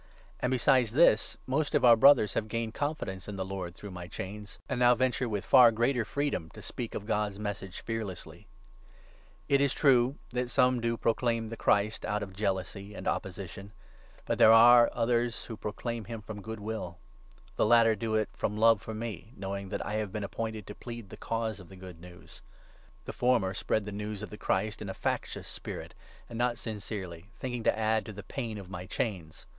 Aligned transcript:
And 0.39 0.49
besides 0.49 0.93
this, 0.93 1.37
most 1.45 1.75
of 1.75 1.83
14 1.83 1.89
our 1.91 1.95
Brothers 1.95 2.33
have 2.33 2.47
gained 2.47 2.73
confidence 2.73 3.27
in 3.27 3.35
the 3.35 3.45
Lord 3.45 3.75
through 3.75 3.91
my 3.91 4.07
chains, 4.07 4.57
and 4.67 4.79
now 4.79 4.95
venture 4.95 5.29
with 5.29 5.45
far 5.45 5.71
greater 5.71 6.03
freedom 6.05 6.49
to 6.55 6.61
speak 6.63 6.95
of 6.95 7.05
God's 7.05 7.37
Message 7.37 7.81
fearlessly. 7.81 8.47
The 9.47 9.57
a 9.57 9.57
read 9.59 9.63
^ 9.63 9.65
'1S 9.69 9.75
true 9.75 10.15
^at 10.33 10.49
some 10.49 10.81
^° 10.81 10.99
proclaim 10.99 11.49
the 11.49 11.55
Christ 11.55 12.03
out 12.03 12.23
15 12.23 12.23
of 12.23 12.29
the 12.29 12.33
of 12.33 12.39
jealousy 12.39 12.95
and 12.95 13.07
opposition; 13.07 13.73
but 14.25 14.39
there 14.39 14.51
are 14.51 14.89
others 14.91 15.35
Gospel. 15.35 15.53
who 15.53 15.57
proclaim 15.57 16.05
him 16.05 16.23
from 16.23 16.41
good 16.41 16.59
will. 16.61 16.97
The 17.55 17.67
latter 17.67 17.95
do 17.95 18.15
16 18.15 18.21
it 18.21 18.29
from 18.33 18.57
love 18.57 18.81
for 18.81 18.95
me, 18.95 19.33
knowing 19.37 19.69
that 19.69 19.85
I 19.85 19.93
have 19.97 20.11
been 20.11 20.23
appointed 20.23 20.65
to 20.65 20.73
plead 20.73 21.09
the 21.09 21.15
cause 21.17 21.59
of 21.59 21.69
the 21.69 21.75
Good 21.75 21.99
News. 22.01 22.41
The 23.05 23.13
former 23.13 23.53
spread 23.53 23.83
the 23.83 23.89
17 23.89 23.97
news 23.99 24.23
of 24.23 24.31
the 24.31 24.37
Christ 24.39 24.81
in 24.81 24.89
a 24.89 24.95
factious 24.95 25.47
spirit, 25.47 25.93
and 26.27 26.39
not 26.39 26.57
sincerely, 26.57 27.29
think 27.39 27.53
ing 27.53 27.63
to 27.65 27.77
add 27.77 28.07
to 28.07 28.13
the 28.13 28.23
pain 28.23 28.57
of 28.57 28.67
my 28.67 28.87
chains. 28.87 29.45